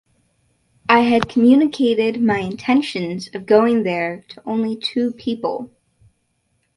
I 0.89 1.01
had 1.01 1.29
communicated 1.29 2.19
my 2.23 2.39
intentions 2.39 3.29
of 3.35 3.45
going 3.45 3.83
there 3.83 4.23
to 4.29 4.41
only 4.47 4.75
two 4.75 5.11
people. 5.11 5.69